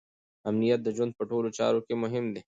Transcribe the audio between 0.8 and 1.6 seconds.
د ژوند په ټولو